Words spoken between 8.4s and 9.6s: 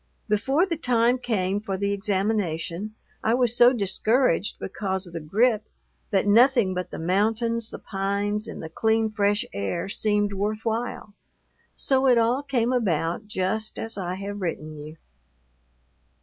and the clean, fresh